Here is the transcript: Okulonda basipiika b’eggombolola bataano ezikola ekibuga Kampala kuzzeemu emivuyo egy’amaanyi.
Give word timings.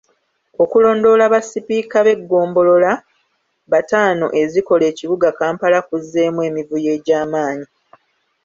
Okulonda 0.63 1.25
basipiika 1.33 1.97
b’eggombolola 2.05 2.91
bataano 3.71 4.25
ezikola 4.41 4.83
ekibuga 4.91 5.27
Kampala 5.39 5.79
kuzzeemu 5.87 6.39
emivuyo 6.49 6.89
egy’amaanyi. 6.97 7.67